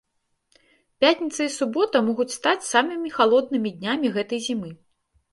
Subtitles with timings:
[1.03, 4.71] Пятніца і субота могуць стаць самымі халоднымі днямі гэтай зімы.